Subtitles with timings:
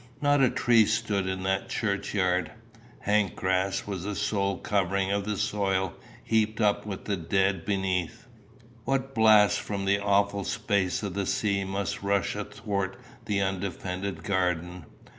[0.19, 2.51] Not a tree stood in that churchyard.
[3.01, 5.93] Hank grass was the sole covering of the soil
[6.23, 8.25] heaved up with the dead beneath.
[8.83, 14.85] What blasts from the awful space of the sea must rush athwart the undefended garden!